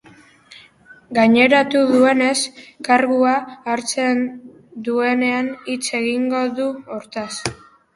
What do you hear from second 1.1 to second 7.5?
Gaineratu duenez, kargua hartzen duenean hitz egingo du hortaz.